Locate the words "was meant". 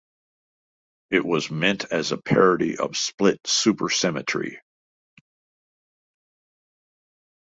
1.23-1.85